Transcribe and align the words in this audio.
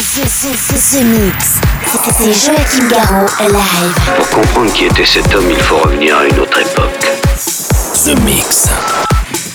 The, 0.00 0.22
the, 0.22 0.56
the, 0.56 0.78
the 0.78 1.04
Mix. 1.04 1.60
C'est 2.16 2.32
Joachim 2.32 2.88
Garraud 2.88 3.26
live. 3.38 3.94
Pour 4.16 4.30
comprendre 4.30 4.72
qui 4.72 4.86
était 4.86 5.04
cet 5.04 5.34
homme, 5.34 5.50
il 5.50 5.60
faut 5.60 5.76
revenir 5.76 6.16
à 6.16 6.24
une 6.24 6.38
autre 6.38 6.58
époque. 6.58 7.06
The 8.06 8.18
Mix. 8.24 8.70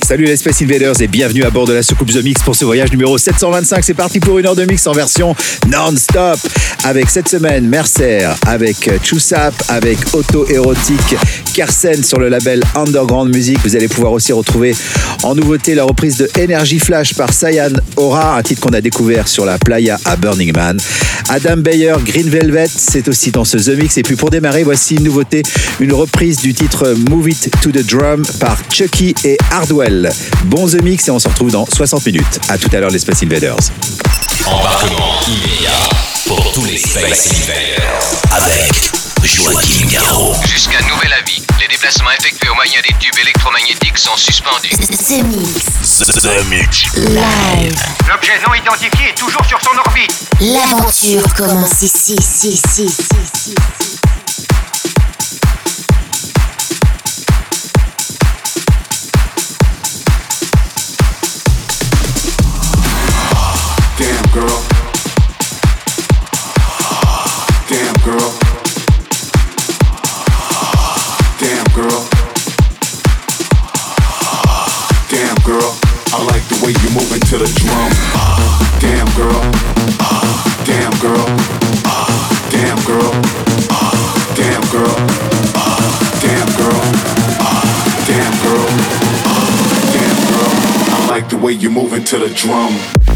Salut 0.06 0.26
les 0.26 0.38
Space 0.38 0.62
Invaders 0.62 1.02
et 1.02 1.08
bienvenue 1.08 1.46
à 1.46 1.50
bord 1.50 1.66
de 1.66 1.74
la 1.74 1.82
soucoupe 1.82 2.12
The 2.12 2.24
Mix 2.24 2.44
pour 2.44 2.56
ce 2.56 2.64
voyage 2.64 2.92
numéro 2.92 3.18
725. 3.18 3.84
C'est 3.84 3.96
parti 3.96 4.20
pour 4.20 4.38
une 4.38 4.46
heure 4.46 4.56
de 4.56 4.64
mix 4.64 4.86
en 4.86 4.92
version 4.92 5.36
non-stop 5.68 6.38
avec 6.84 7.10
cette 7.10 7.28
semaine 7.28 7.68
Mercer, 7.68 8.28
avec 8.46 8.88
Chusap, 9.04 9.56
avec 9.68 9.98
Auto 10.14 10.48
Érotique, 10.48 11.16
Kersen 11.56 12.04
sur 12.04 12.20
le 12.20 12.30
label 12.30 12.62
Underground 12.76 13.36
Music. 13.36 13.58
Vous 13.64 13.76
allez 13.76 13.88
pouvoir 13.88 14.14
aussi 14.14 14.32
retrouver 14.32 14.76
en 15.24 15.34
nouveauté 15.34 15.74
la 15.74 15.86
reprise 15.86 16.18
de 16.18 16.30
Energy 16.38 16.78
Flash 16.78 17.16
par 17.16 17.34
Cyan 17.34 17.74
Aura, 17.98 18.38
un 18.38 18.44
titre 18.44 18.62
qu'on 18.62 18.76
a 18.76 18.82
découvert 18.82 19.28
sur 19.28 19.44
la 19.44 19.58
playa 19.58 19.98
à 20.06 20.16
Burning 20.18 20.54
Man. 20.54 20.78
Adam 21.30 21.58
Bayer, 21.58 21.96
Green 22.06 22.30
Velvet, 22.30 22.68
c'est 22.68 23.08
aussi 23.08 23.32
dans 23.32 23.46
ce 23.46 23.58
The 23.58 23.76
Mix. 23.76 23.98
Et 23.98 24.04
puis 24.04 24.16
pour 24.16 24.30
démarrer, 24.30 24.64
voici 24.64 24.98
une 24.98 25.06
nouveauté, 25.06 25.42
une 25.80 25.94
reprise 25.94 26.38
du 26.38 26.54
titre 26.54 26.94
Move 27.10 27.30
It 27.30 27.50
to 27.64 27.72
the 27.72 27.84
Drum 27.84 28.22
par 28.40 28.60
Chucky 28.70 29.16
et 29.24 29.38
Hardwell. 29.50 29.95
Bon 30.46 30.68
The 30.68 30.82
Mix 30.82 31.08
et 31.08 31.12
on 31.12 31.20
se 31.20 31.28
retrouve 31.28 31.52
dans 31.52 31.66
60 31.66 32.06
minutes. 32.06 32.40
À 32.50 32.58
tout 32.58 32.70
à 32.74 32.80
l'heure 32.80 32.90
les 32.90 33.00
Space 33.00 33.24
Invaders. 33.24 33.56
Embarquement 34.46 35.20
immédiat 35.28 35.90
pour 36.28 36.52
tous 36.52 36.66
les 36.66 36.78
Space 36.78 37.30
Invaders. 37.32 38.02
Avec 38.32 38.92
Joachim 39.24 39.88
Garraud. 39.88 40.36
Jusqu'à 40.46 40.82
nouvel 40.82 41.14
avis, 41.14 41.42
les 41.62 41.68
déplacements 41.68 42.12
effectués 42.12 42.50
au 42.50 42.56
moyen 42.56 42.80
des 42.82 42.94
tubes 43.00 43.18
électromagnétiques 43.22 43.98
sont 43.98 44.18
suspendus. 44.18 44.70
The 44.70 45.24
Mix. 45.24 46.00
The 46.22 46.46
Mix. 46.50 46.96
Live. 46.96 47.76
L'objet 48.10 48.34
non 48.46 48.54
identifié 48.54 49.10
est 49.10 49.18
toujours 49.18 49.46
sur 49.46 49.60
son 49.62 49.78
orbite. 49.78 50.26
L'aventure 50.42 51.34
commence 51.36 51.82
ici, 51.82 52.16
ici, 52.16 52.50
ici, 52.50 52.84
ici, 52.84 53.08
ici. 53.34 53.56
to 92.06 92.20
the 92.20 92.30
drum. 92.30 93.15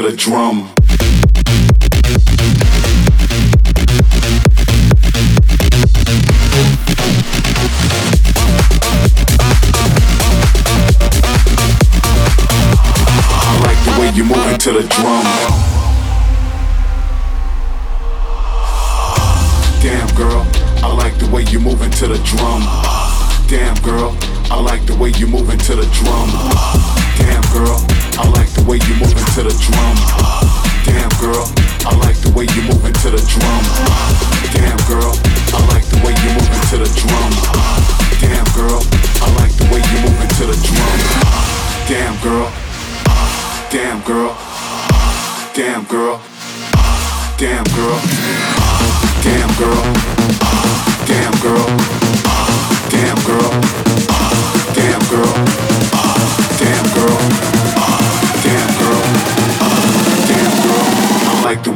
Into 0.00 0.12
the 0.12 0.16
drum. 0.16 0.70
I 13.42 13.62
like 13.66 13.84
the 13.84 14.00
way 14.00 14.10
you 14.14 14.24
move 14.24 14.48
into 14.52 14.72
the 14.72 14.88
drum. 14.88 15.24
Damn 19.80 20.14
girl, 20.16 20.46
I 20.82 20.92
like 20.94 21.18
the 21.18 21.28
way 21.32 21.44
you 21.44 21.58
move 21.60 21.82
into 21.82 22.06
the 22.08 22.18
drum. 22.24 22.62
Damn 23.48 23.76
girl, 23.82 24.16
I 24.50 24.60
like 24.60 24.86
the 24.86 24.96
way 24.96 25.12
you 25.16 25.26
move 25.26 25.50
into 25.50 25.74
the 25.76 25.86
drum. 25.86 26.30
Damn 27.16 27.42
girl, 27.52 27.84
I 28.18 28.28
like 28.36 28.49
way 28.70 28.78
you 28.86 28.94
move 29.02 29.10
into 29.10 29.42
the 29.42 29.50
drum. 29.66 29.96
Damn 30.86 31.10
girl, 31.18 31.42
I 31.82 31.90
like 32.06 32.14
the 32.22 32.30
way 32.38 32.46
you 32.54 32.62
move 32.70 32.84
into 32.86 33.10
the 33.10 33.18
drum. 33.26 33.62
Damn 34.54 34.78
girl, 34.86 35.10
I 35.50 35.58
like 35.74 35.82
the 35.90 35.98
way 36.06 36.14
you 36.22 36.30
move 36.38 36.46
into 36.54 36.78
the 36.78 36.86
drum. 36.94 37.32
Damn 38.22 38.46
girl, 38.54 38.78
I 39.18 39.28
like 39.42 39.50
the 39.58 39.66
way 39.74 39.82
you 39.90 39.98
move 40.06 40.20
into 40.22 40.46
the 40.46 40.54
drum. 40.62 40.98
Damn 41.90 42.14
girl. 42.22 42.46
Damn 43.74 44.00
girl. 44.06 44.38
Damn 45.52 45.84
girl. 45.90 46.22
Damn 47.38 47.64
girl. 47.74 47.98
Damn 49.24 49.50
girl. 49.58 49.82
Damn 51.06 51.42
girl. 51.42 51.60
Damn 51.90 51.99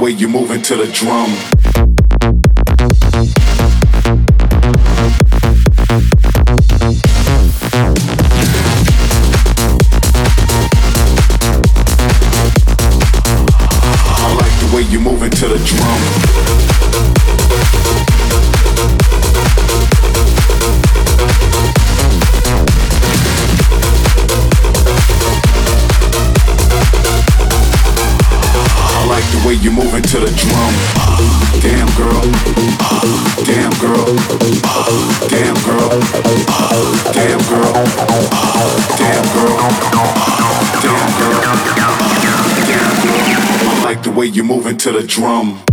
way 0.05 0.11
you're 0.11 0.29
moving 0.29 0.61
to 0.61 0.77
the 0.77 0.87
drum. 0.93 1.84
Into 30.15 30.31
the 30.31 30.37
drum. 30.37 30.75
Damn 31.61 31.89
girl. 31.97 32.23
Damn 33.45 33.73
girl. 33.81 34.05
Damn 35.29 35.55
girl. 35.65 35.91
Damn 37.13 37.43
girl. 37.43 37.43
Damn 37.43 37.43
girl. 37.49 37.73
Damn 38.97 39.25
girl. 39.35 39.59
damn 40.83 41.11
girl. 41.19 41.41
I 43.67 43.81
like 43.83 44.03
the 44.03 44.13
way 44.13 44.27
you're 44.27 44.45
moving 44.45 44.77
to 44.79 44.93
the 44.93 45.03
drum. 45.03 45.65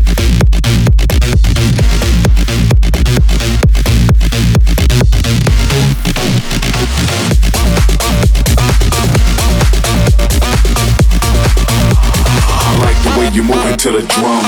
You 13.83 13.91
move 13.91 13.97
into 13.97 13.99
the 13.99 14.13
drum. 14.13 14.43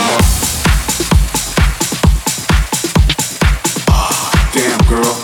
Ah, 3.90 4.50
damn 4.54 4.78
girl. 4.88 5.16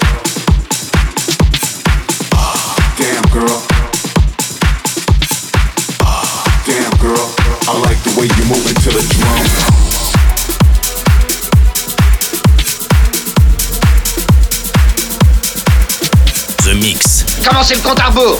Ah, 2.34 2.94
damn 2.98 3.24
girl. 3.32 3.62
Ah, 6.02 6.62
damn 6.66 6.98
girl, 6.98 7.36
I 7.68 7.80
like 7.82 8.02
the 8.04 8.10
way 8.20 8.26
you 8.26 8.46
move 8.46 8.66
into 8.68 8.90
the 8.90 9.02
drum. 9.14 9.46
The 16.66 16.74
Mix. 16.76 17.26
Commencez 17.44 17.76
le 17.76 17.82
compte 17.82 18.00
à 18.00 18.08
rebours 18.08 18.40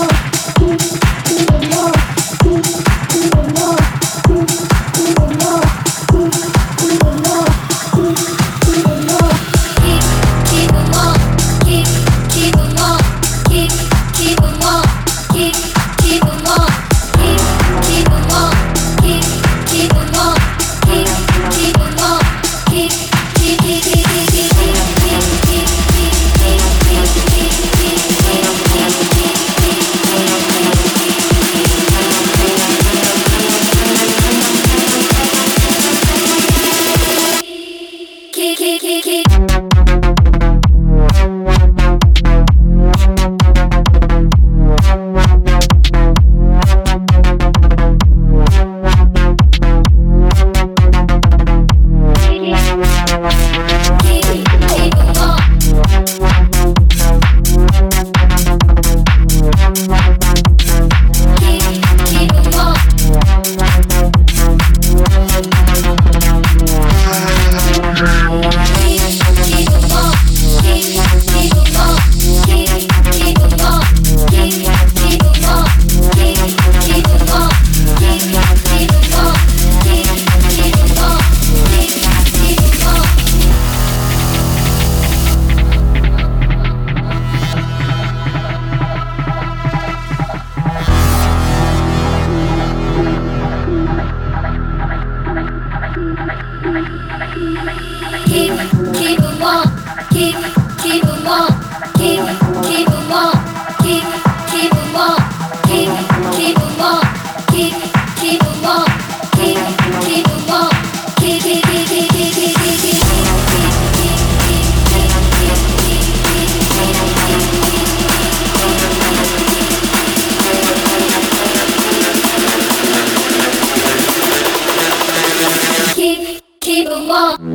你 127.39 127.50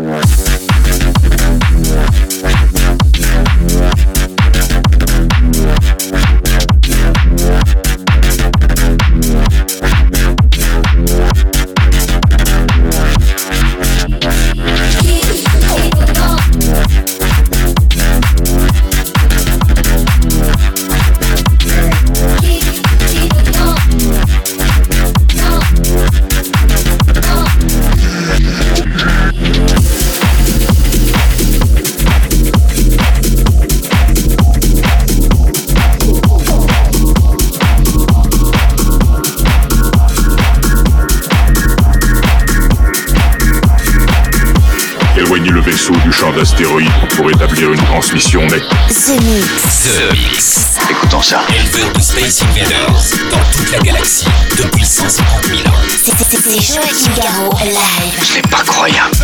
Space 52.16 52.40
Invaders 52.44 53.30
dans 53.30 53.50
toute 53.52 53.70
la 53.72 53.78
galaxie 53.80 54.24
depuis 54.56 54.86
150 54.86 55.44
000 55.48 55.60
ans. 55.68 55.72
C'est- 56.02 56.12
Joachim 56.62 57.10
Garraud, 57.14 57.52
live. 57.62 58.25
C'est 58.25 58.49
pas 58.49 58.62
croyable. 58.64 59.14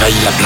Quand 0.00 0.06
ils 0.06 0.12
ont 0.12 0.20
envahi 0.20 0.24
la 0.24 0.39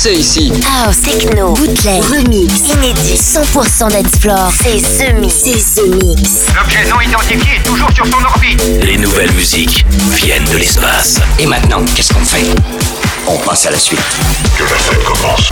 balancer 0.00 0.18
ici. 0.18 0.52
House, 0.66 1.00
techno, 1.00 1.52
bootleg, 1.52 2.02
remix, 2.04 2.52
inédit, 2.74 3.16
100% 3.16 3.90
dance 3.90 4.18
floor. 4.18 4.50
C'est 4.50 4.80
The 4.80 5.14
Mix. 5.14 5.34
C'est 5.34 5.88
Mix. 5.88 6.46
L'objet 6.56 6.84
non 6.88 7.00
identifié 7.00 7.56
est 7.56 7.62
toujours 7.62 7.90
sur 7.94 8.06
son 8.06 8.24
orbite. 8.24 8.62
Les 8.82 8.96
nouvelles 8.96 9.32
musiques 9.32 9.84
viennent 10.12 10.44
de 10.46 10.56
l'espace. 10.56 11.20
Et 11.38 11.46
maintenant, 11.46 11.84
qu'est-ce 11.94 12.14
qu'on 12.14 12.24
fait? 12.24 12.46
On 13.26 13.36
passe 13.38 13.66
à 13.66 13.70
la 13.70 13.78
suite. 13.78 14.00
Que 14.56 14.62
la 14.62 14.78
fête 14.78 15.04
commence. 15.04 15.50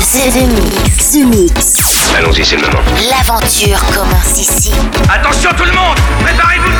C'est 0.00 0.28
The 0.30 0.46
Mix. 0.46 1.12
The 1.12 1.24
Mix. 1.24 2.12
Allons-y, 2.18 2.44
c'est 2.44 2.56
le 2.56 2.62
moment. 2.62 2.82
L'aventure 3.10 3.80
commence 3.94 4.38
ici. 4.38 4.72
Attention 5.08 5.50
tout 5.56 5.64
le 5.64 5.72
monde 5.72 5.96
Préparez-vous 6.22 6.79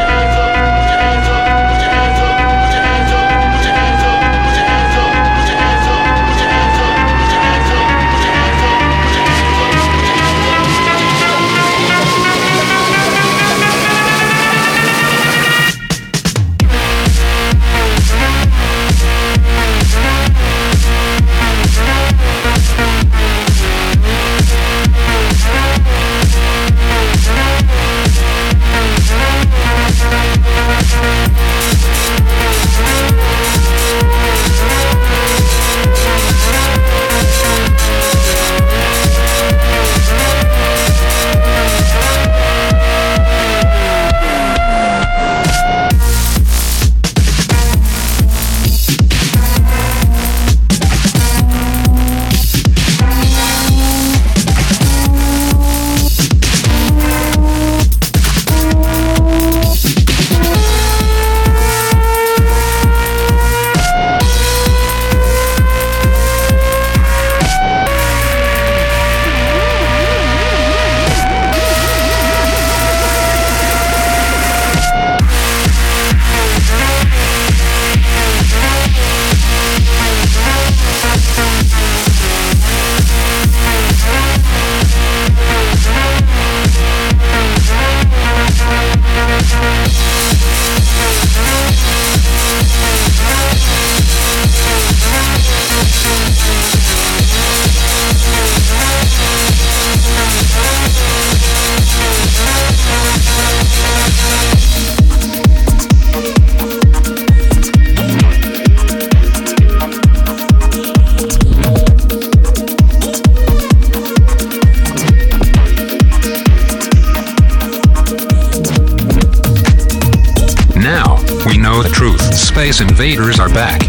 Invaders 123.01 123.39
are 123.39 123.49
back. 123.49 123.81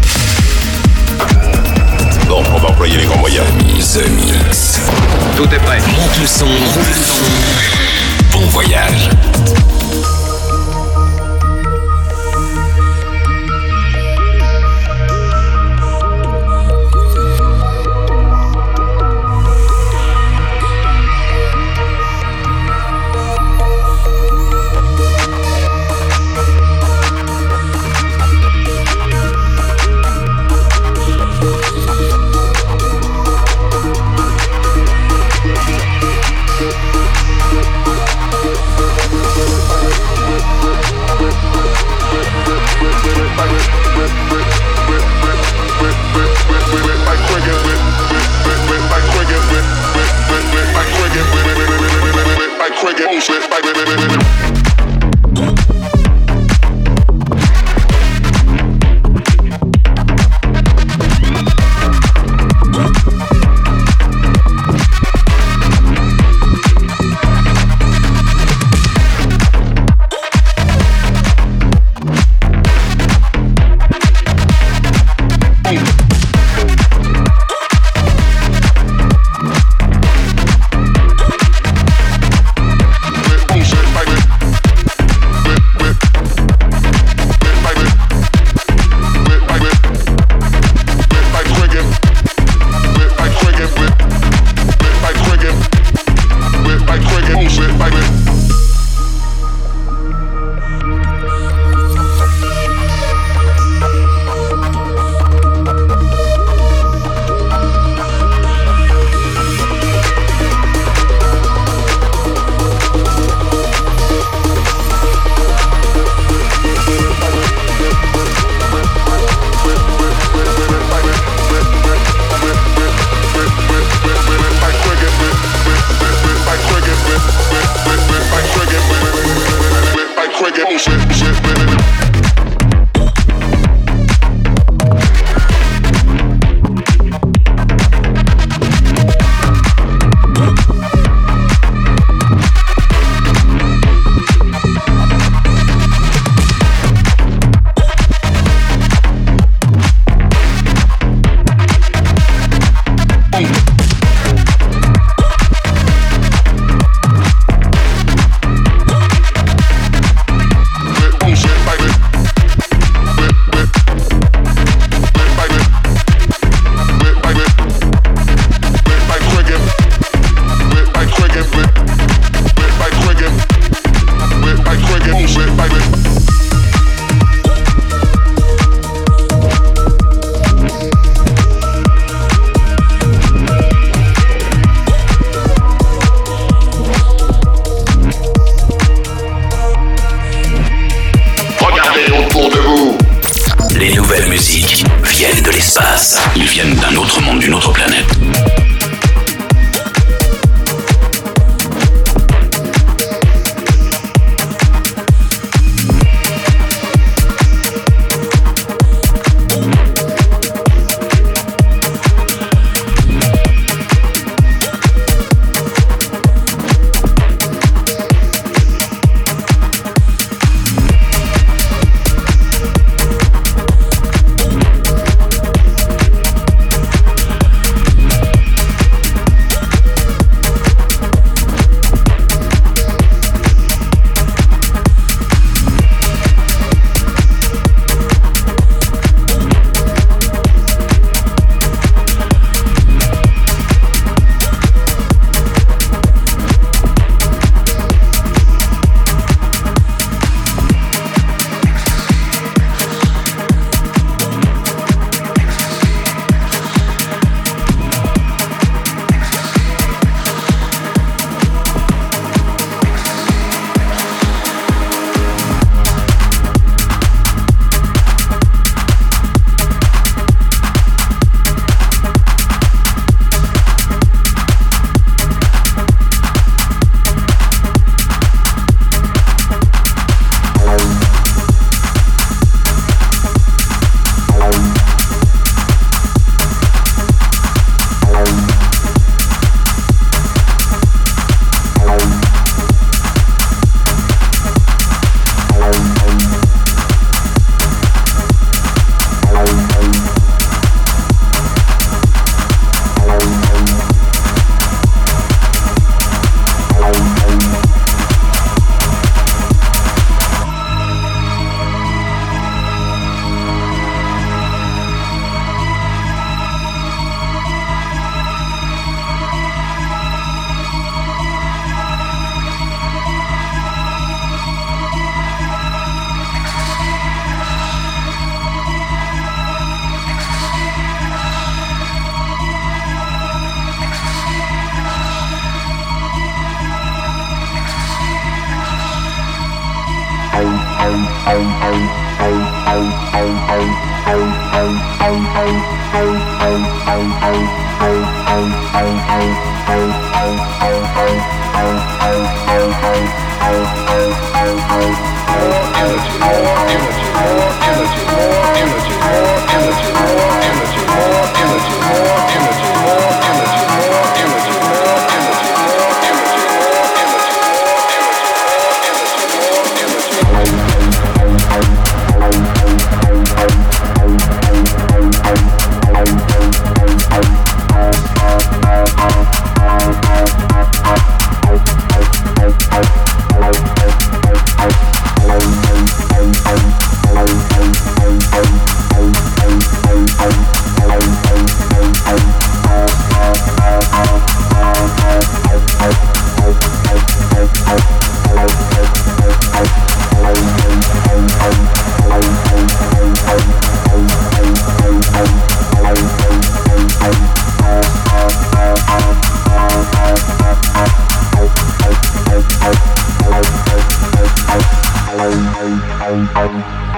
Bon, 2.27 2.43
on 2.51 2.57
va 2.57 2.69
employer 2.69 2.97
les 2.97 3.05
grands 3.05 3.19
moyens. 3.19 3.45
Tout 5.37 5.45
est 5.53 5.59
prêt. 5.59 5.77
Monte 5.95 6.19
le 6.19 6.25
son. 6.25 6.47
Bon 6.47 7.32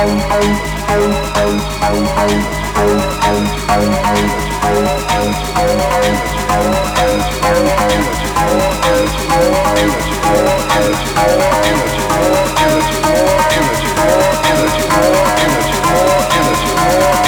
energy 0.00 0.48
you. 17.22 17.27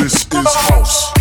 This 0.00 0.26
is 0.32 0.54
house. 0.54 1.19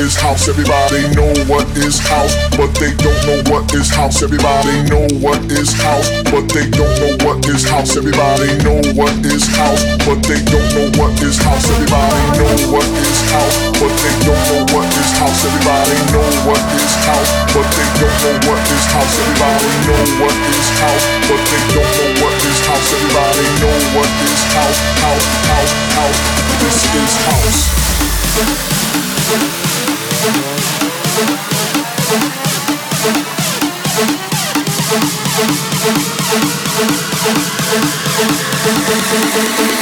Is 0.00 0.16
house. 0.16 0.48
Everybody 0.48 1.02
know 1.14 1.30
what 1.46 1.66
is 1.76 1.98
house, 1.98 2.34
but 2.56 2.72
they 2.78 2.94
don't 2.96 3.20
know 3.26 3.42
what 3.50 3.72
is 3.74 3.90
house. 3.90 4.22
Everybody 4.22 4.82
know 4.88 5.06
what 5.20 5.40
is 5.50 5.72
house, 5.72 6.08
but 6.30 6.48
they 6.48 6.70
don't 6.70 6.94
know 7.00 7.14
what 7.26 7.44
is 7.46 7.64
house. 7.68 7.96
Everybody 7.96 8.56
know 8.64 8.80
what 8.94 9.14
is 9.24 9.46
house, 9.46 9.82
but 10.06 10.22
they 10.26 10.40
don't 10.46 10.68
know 10.74 10.88
what 10.98 11.12
is 11.22 11.38
house. 11.38 11.68
Everybody 11.70 12.22
know 12.38 12.54
what 12.72 12.86
is 12.86 13.20
house, 13.30 13.56
but 13.78 13.92
they 13.92 14.14
don't 14.24 14.44
know 14.50 14.62
what 14.74 14.93
house. 15.18 15.44
Everybody 15.44 15.98
know 16.12 16.28
what 16.48 16.60
is 16.78 16.94
house, 17.06 17.30
but 17.54 17.66
they 17.76 17.88
don't 18.00 18.16
know 18.22 18.34
what 18.48 18.60
is 18.70 18.84
house. 18.90 19.14
Everybody 19.20 19.70
know 19.86 20.02
what 20.22 20.34
is 20.50 20.68
house, 20.80 21.04
but 21.28 21.40
they 21.40 21.62
don't 21.74 21.92
know 21.98 22.10
what 22.22 22.34
is 22.42 22.58
house. 22.66 22.88
Everybody 22.94 23.46
know 23.60 23.76
what 23.94 24.10
is 24.26 24.40
house, 24.54 24.80
house, 25.02 25.26
house, 25.50 25.72
house. 25.94 26.18
This 26.62 26.78
is 26.94 27.12
house. 27.26 27.60
This 39.56 39.73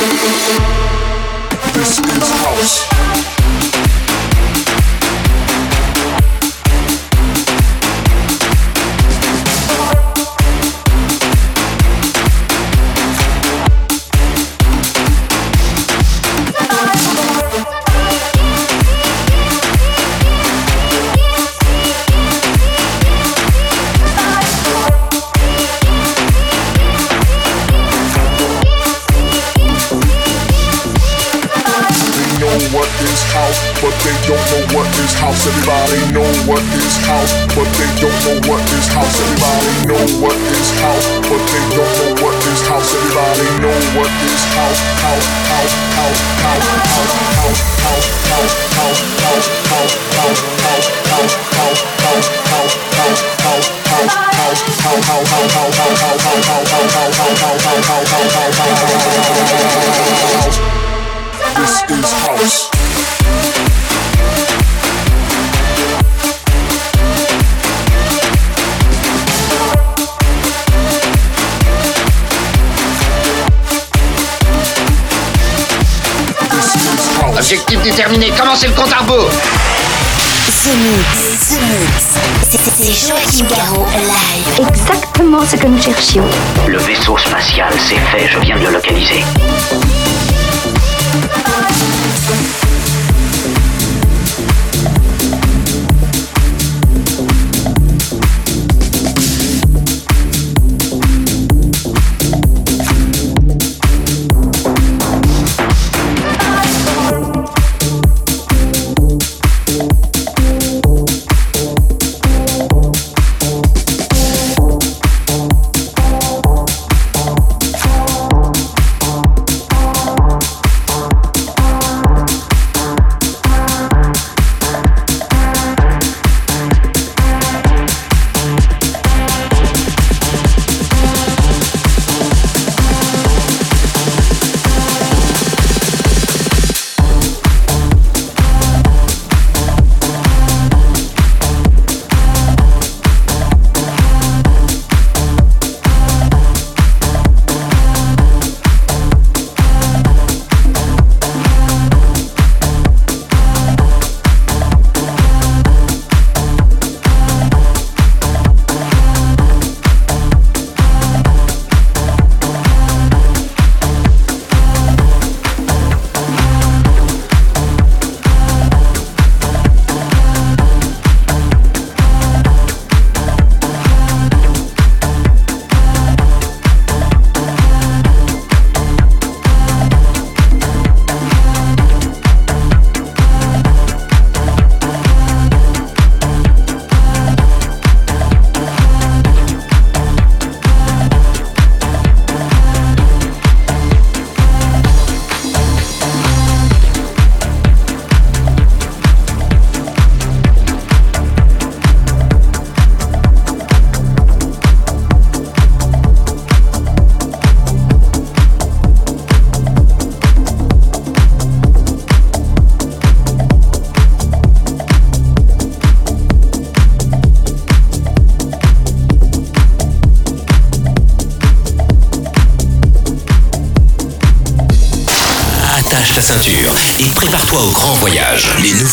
Mix, 80.82 81.48
The 81.48 81.60
Mix. 81.70 82.06
C'est- 82.50 82.82
C'est 82.82 83.08
Joachim 83.08 83.46
Garraud 83.48 83.86
live. 83.94 84.66
Exactement 84.68 85.42
ce 85.46 85.54
que 85.56 85.66
nous 85.68 85.80
cherchions. 85.80 86.24
Le 86.66 86.78
vaisseau 86.78 87.16
spatial, 87.16 87.72
c'est 87.78 87.94
fait, 88.10 88.26
je 88.28 88.38
viens 88.40 88.58
de 88.58 88.64
le 88.64 88.72
localiser. 88.72 89.22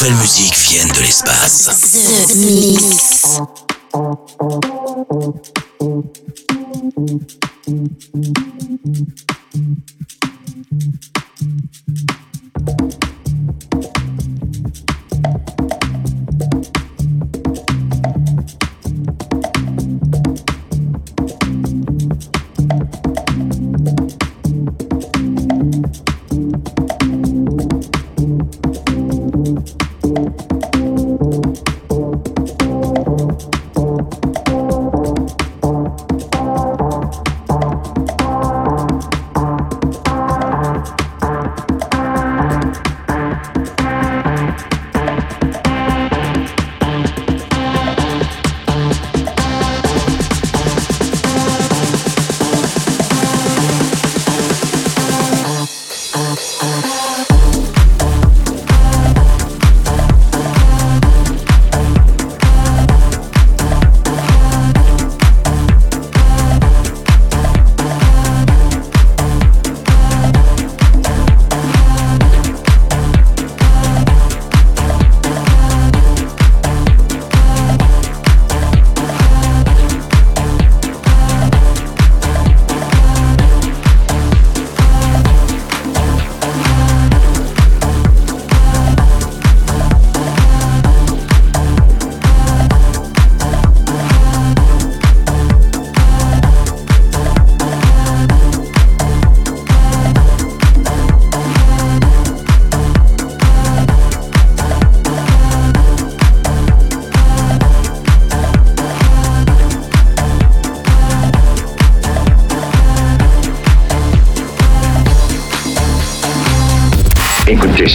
Nouvelles 0.09 0.21
musiques 0.21 0.57
viennent 0.57 0.91
de 0.91 1.01
l'espace. 1.01 1.69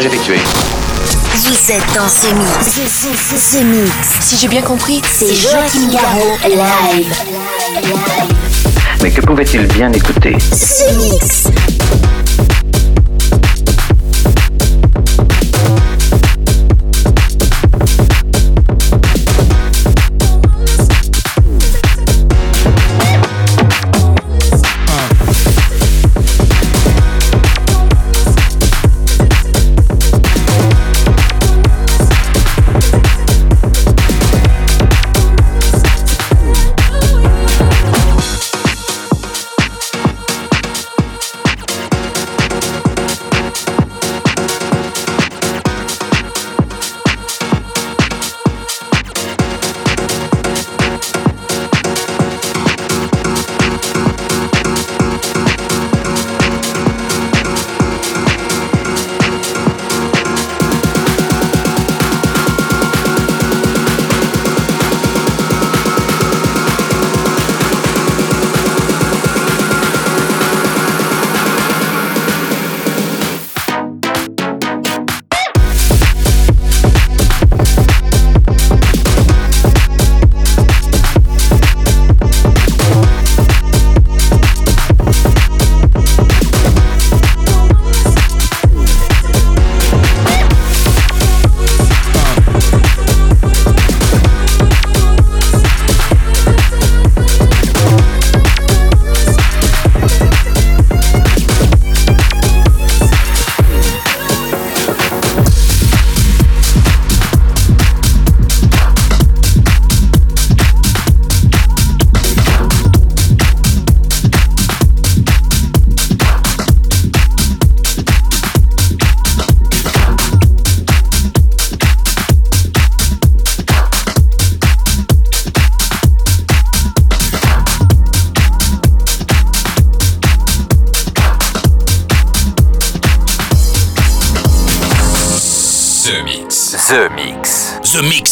Décollage 0.00 0.06
effectué. 0.06 0.36
Vous 1.34 1.72
êtes 1.72 1.94
dans 1.94 2.08
ce 2.08 2.26
mix. 2.34 2.50
Ce, 2.64 2.80
ce, 2.80 3.36
ce, 3.36 3.56
ce 3.56 3.62
mix. 3.62 3.92
Si 4.20 4.36
j'ai 4.36 4.48
bien 4.48 4.62
compris, 4.62 5.00
c'est 5.04 5.34
Joachim 5.34 5.90
Garraud 5.90 6.38
live. 6.44 7.12
Mais 9.02 9.10
que 9.10 9.20
pouvait-il 9.20 9.66
bien 9.66 9.92
écouter? 9.92 10.36
Ce 10.40 10.92
mix. 10.96 11.44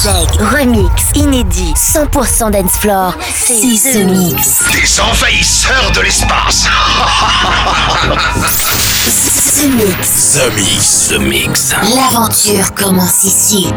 Bootleg, 0.00 0.28
remix, 0.40 1.02
inédit, 1.14 1.74
100% 1.74 2.50
dance 2.50 2.72
floor. 2.78 3.14
C'est 3.34 3.54
The 3.60 4.04
Mix. 4.06 4.60
Des 4.72 5.00
envahisseurs 5.00 5.90
de 5.94 6.00
l'espace. 6.00 6.66
The 9.56 9.66
Mix. 9.66 10.32
The 10.34 10.52
Mix. 10.54 11.08
The 11.08 11.18
Mix. 11.18 11.74
L'aventure 11.94 12.74
commence 12.74 13.24
ici. 13.24 13.72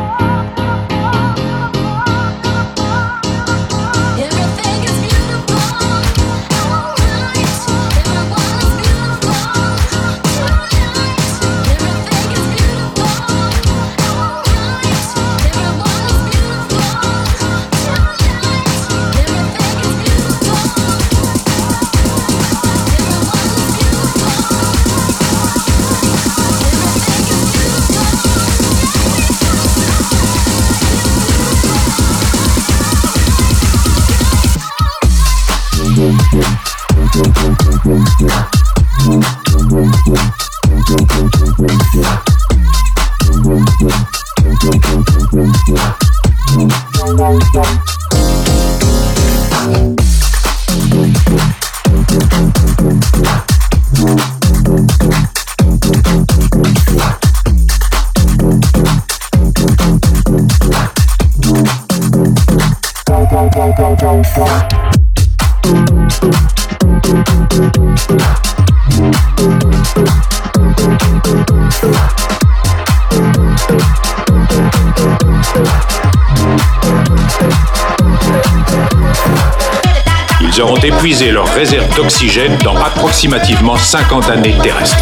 Épuisé 81.14 81.32
leurs 81.32 81.54
réserves 81.54 81.96
d'oxygène 81.96 82.58
dans 82.64 82.76
approximativement 82.76 83.78
50 83.78 84.30
années 84.30 84.58
terrestres. 84.64 84.98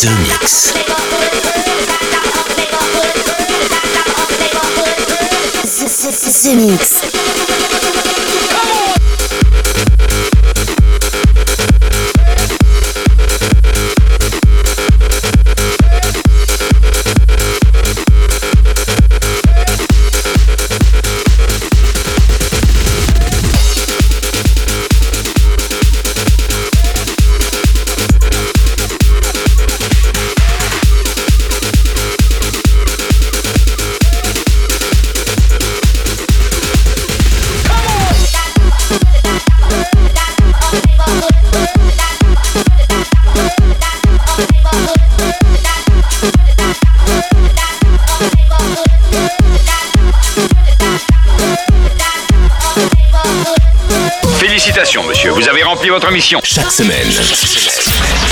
The 0.00 0.70
Mix. 6.56 7.09
Shut 56.60 56.68
semaine, 56.80 57.10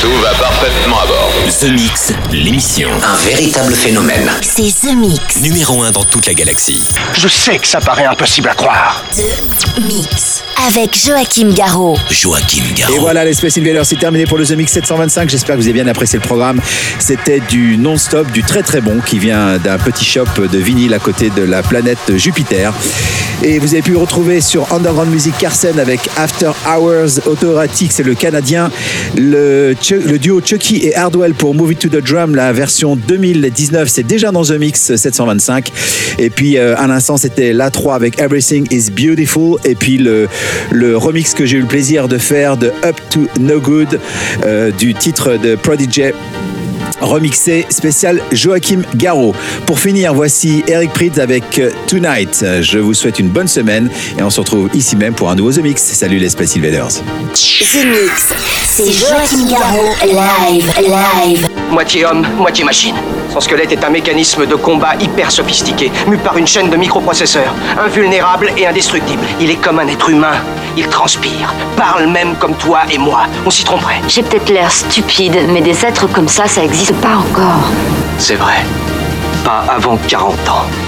Tout 0.01 0.13
va 0.23 0.31
parfaitement 0.31 1.01
à 1.01 1.07
bord. 1.07 1.31
The 1.61 1.65
Mix, 1.71 2.13
l'émission. 2.33 2.89
Un 3.05 3.17
véritable 3.29 3.75
phénomène. 3.75 4.31
C'est 4.41 4.73
The 4.87 4.95
Mix. 4.97 5.41
Numéro 5.43 5.83
1 5.83 5.91
dans 5.91 6.05
toute 6.05 6.25
la 6.25 6.33
galaxie. 6.33 6.83
Je 7.13 7.29
sais 7.29 7.59
que 7.59 7.67
ça 7.67 7.81
paraît 7.81 8.07
impossible 8.07 8.49
à 8.49 8.55
croire. 8.55 9.05
The 9.15 9.81
Mix. 9.83 10.45
Avec 10.67 10.97
Joachim 10.97 11.53
Garraud. 11.53 11.99
Joachim 12.11 12.65
Et 12.71 12.81
Garraud. 12.81 13.01
voilà, 13.01 13.23
les 13.27 13.35
Space 13.35 13.59
Invaders, 13.59 13.85
c'est 13.85 13.99
terminé 13.99 14.25
pour 14.25 14.39
le 14.39 14.47
The 14.47 14.53
Mix 14.53 14.73
725. 14.73 15.29
J'espère 15.29 15.57
que 15.57 15.61
vous 15.61 15.67
avez 15.67 15.75
bien 15.75 15.87
apprécié 15.87 16.19
le 16.19 16.25
programme. 16.25 16.61
C'était 16.99 17.41
du 17.41 17.77
non-stop, 17.77 18.31
du 18.33 18.43
très 18.43 18.63
très 18.63 18.81
bon 18.81 19.01
qui 19.05 19.19
vient 19.19 19.59
d'un 19.59 19.77
petit 19.79 20.07
shop 20.07 20.25
de 20.51 20.59
vinyle 20.59 20.95
à 20.95 20.99
côté 20.99 21.29
de 21.29 21.43
la 21.43 21.63
planète 21.63 22.17
Jupiter. 22.17 22.73
Et 23.43 23.59
vous 23.61 23.73
avez 23.75 23.83
pu 23.83 23.95
retrouver 23.95 24.41
sur 24.41 24.73
Underground 24.73 25.13
Music 25.13 25.37
Carson 25.39 25.79
avec 25.79 26.09
After 26.17 26.51
Hours 26.67 27.21
Autoratic, 27.27 27.93
c'est 27.93 28.03
le 28.03 28.15
Le, 29.17 29.75
duo 30.19 30.41
Chucky 30.45 30.87
et 30.87 30.95
Hardwell 30.95 31.35
pour 31.35 31.55
Move 31.55 31.73
It 31.73 31.79
to 31.81 31.89
the 31.89 32.03
Drum, 32.03 32.35
la 32.35 32.53
version 32.53 32.95
2019, 32.95 33.89
c'est 33.89 34.05
déjà 34.05 34.31
dans 34.31 34.45
The 34.45 34.59
Mix 34.59 34.95
725. 34.95 35.73
Et 36.19 36.31
puis 36.31 36.57
euh, 36.57 36.77
à 36.77 36.87
l'instant, 36.87 37.17
c'était 37.17 37.53
l'A3 37.53 37.95
avec 37.95 38.21
Everything 38.21 38.67
is 38.71 38.91
Beautiful. 38.91 39.57
Et 39.65 39.75
puis 39.75 39.99
le, 39.99 40.29
le 40.71 40.97
remix 40.97 41.35
que 41.35 41.47
j'ai 41.47 41.57
eu 41.57 41.63
le 41.63 41.67
plaisir 41.67 42.07
de 42.07 42.19
faire 42.19 42.57
de 42.57 42.73
Up 42.85 42.97
to 43.11 43.27
No 43.41 43.61
Good 43.61 43.99
euh, 44.45 44.71
du 44.71 44.95
titre 44.95 45.37
de 45.37 45.57
Prodigy 45.57 46.03
remixé 47.01 47.67
spécial 47.69 48.23
Joachim 48.33 48.83
Garraud. 48.95 49.35
Pour 49.67 49.79
finir, 49.79 50.15
voici 50.15 50.65
Eric 50.67 50.93
Prydz 50.93 51.19
avec 51.21 51.59
euh, 51.59 51.71
Tonight. 51.87 52.45
Je 52.61 52.79
vous 52.79 52.95
souhaite 52.95 53.19
une 53.19 53.29
bonne 53.29 53.49
semaine 53.49 53.91
et 54.19 54.23
on 54.23 54.31
se 54.31 54.41
retrouve 54.41 54.69
ici 54.75 54.97
même 54.97 55.15
pour 55.15 55.31
un 55.31 55.35
nouveau 55.35 55.53
The 55.53 55.59
Mix. 55.59 55.83
Salut 55.83 56.19
les 56.19 56.29
Space 56.29 56.57
Invaders. 56.57 56.89
The 56.89 57.85
Mix. 57.85 58.33
C'est 58.65 58.93
Joachim 58.93 59.49
Garraud. 59.49 59.95
Live. 60.05 60.73
Live. 60.81 61.49
Moitié 61.71 62.05
homme, 62.05 62.27
moitié 62.37 62.65
machine. 62.65 62.95
Son 63.33 63.41
squelette 63.41 63.73
est 63.73 63.85
un 63.85 63.91
mécanisme 63.91 64.47
de 64.47 64.55
combat 64.55 64.95
hyper 64.99 65.31
sophistiqué, 65.31 65.93
mu 66.07 66.17
par 66.17 66.39
une 66.39 66.47
chaîne 66.47 66.71
de 66.71 66.77
microprocesseurs, 66.77 67.55
invulnérable 67.79 68.51
et 68.57 68.67
indestructible. 68.67 69.23
Il 69.41 69.51
est 69.51 69.57
comme 69.57 69.79
un 69.79 69.87
être 69.87 70.09
humain. 70.09 70.33
Il 70.77 70.87
transpire, 70.89 71.53
parle 71.77 72.07
même 72.07 72.37
comme 72.37 72.55
toi 72.55 72.83
et 72.91 72.99
moi. 72.99 73.27
On 73.45 73.51
s'y 73.51 73.65
tromperait. 73.65 74.01
J'ai 74.09 74.23
peut-être 74.23 74.49
l'air 74.49 74.71
stupide, 74.73 75.37
mais 75.53 75.61
des 75.61 75.85
êtres 75.85 76.07
comme 76.07 76.29
ça, 76.29 76.47
ça 76.47 76.65
existe 76.65 76.88
pas 76.95 77.17
encore. 77.17 77.71
C'est 78.19 78.37
vrai. 78.37 78.65
Pas 79.45 79.65
avant 79.69 79.97
40 80.09 80.35
ans. 80.49 80.88